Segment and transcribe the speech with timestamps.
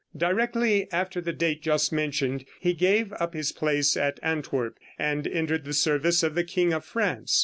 [0.17, 5.63] Directly after the date just mentioned he gave up his place at Antwerp, and entered
[5.63, 7.39] the service of the king of France.